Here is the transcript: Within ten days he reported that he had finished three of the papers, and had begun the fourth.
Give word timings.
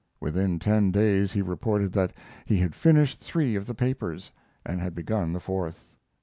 Within 0.19 0.57
ten 0.57 0.89
days 0.89 1.31
he 1.33 1.43
reported 1.43 1.93
that 1.93 2.11
he 2.45 2.57
had 2.57 2.73
finished 2.73 3.19
three 3.19 3.55
of 3.55 3.67
the 3.67 3.75
papers, 3.75 4.31
and 4.65 4.81
had 4.81 4.95
begun 4.95 5.31
the 5.31 5.39
fourth. 5.39 5.93